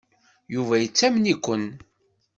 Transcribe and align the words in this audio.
Yuba 0.53 0.75
yettamen-iken. 0.79 1.65